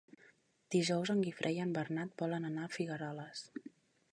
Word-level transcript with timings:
Dijous 0.75 1.11
en 1.13 1.21
Guifré 1.27 1.51
i 1.57 1.61
en 1.65 1.75
Bernat 1.75 2.15
volen 2.23 2.49
anar 2.49 2.67
a 2.69 2.73
Figueroles. 2.79 3.45